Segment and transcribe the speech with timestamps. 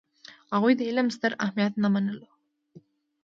[0.53, 2.27] هغوی د علم ستر اهمیت نه منلو.